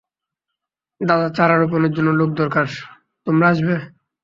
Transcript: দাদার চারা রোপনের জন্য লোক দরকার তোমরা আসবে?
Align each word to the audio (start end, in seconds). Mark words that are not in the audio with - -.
দাদার 1.01 1.31
চারা 1.37 1.55
রোপনের 1.55 1.91
জন্য 1.93 2.09
লোক 2.19 2.29
দরকার 2.41 2.65
তোমরা 3.27 3.45
আসবে? 3.53 3.75